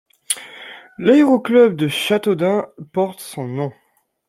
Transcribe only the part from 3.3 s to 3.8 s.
nom.